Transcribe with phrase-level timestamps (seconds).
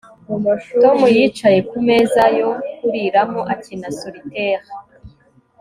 [0.81, 4.67] Tom yicaye kumeza yo kuriramo akina solitaire